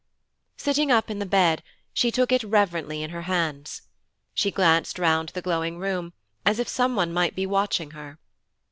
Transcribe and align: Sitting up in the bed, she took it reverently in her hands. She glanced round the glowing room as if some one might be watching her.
Sitting 0.57 0.91
up 0.91 1.11
in 1.11 1.19
the 1.19 1.27
bed, 1.27 1.61
she 1.93 2.09
took 2.09 2.31
it 2.31 2.43
reverently 2.43 3.03
in 3.03 3.11
her 3.11 3.21
hands. 3.29 3.83
She 4.33 4.49
glanced 4.49 4.97
round 4.97 5.29
the 5.29 5.43
glowing 5.43 5.77
room 5.77 6.13
as 6.43 6.57
if 6.57 6.67
some 6.67 6.95
one 6.95 7.13
might 7.13 7.35
be 7.35 7.45
watching 7.45 7.91
her. 7.91 8.17